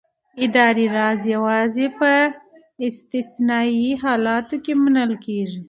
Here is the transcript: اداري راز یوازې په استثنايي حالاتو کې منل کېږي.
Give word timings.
اداري 0.45 0.85
راز 0.95 1.21
یوازې 1.35 1.85
په 1.99 2.11
استثنايي 2.87 3.89
حالاتو 4.03 4.55
کې 4.63 4.73
منل 4.83 5.11
کېږي. 5.25 5.59